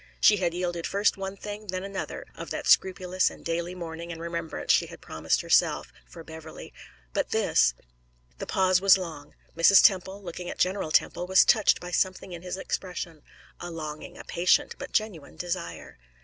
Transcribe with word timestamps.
She 0.19 0.37
had 0.37 0.55
yielded 0.55 0.87
first 0.87 1.15
one 1.15 1.37
thing, 1.37 1.67
then 1.67 1.83
another, 1.83 2.25
of 2.33 2.49
that 2.49 2.65
scrupulous 2.65 3.29
and 3.29 3.45
daily 3.45 3.75
mourning 3.75 4.11
and 4.11 4.19
remembrance 4.19 4.71
she 4.71 4.87
had 4.87 4.99
promised 4.99 5.41
herself, 5.41 5.93
for 6.07 6.23
Beverley 6.23 6.73
but 7.13 7.29
this 7.29 7.75
The 8.39 8.47
pause 8.47 8.81
was 8.81 8.97
long. 8.97 9.35
Mrs. 9.55 9.83
Temple, 9.83 10.23
looking 10.23 10.49
at 10.49 10.57
General 10.57 10.89
Temple, 10.89 11.27
was 11.27 11.45
touched 11.45 11.79
by 11.79 11.91
something 11.91 12.31
in 12.31 12.41
his 12.41 12.57
expression 12.57 13.21
a 13.59 13.69
longing, 13.69 14.17
a 14.17 14.23
patient, 14.23 14.73
but 14.79 14.91
genuine 14.91 15.35
desire. 15.35 15.99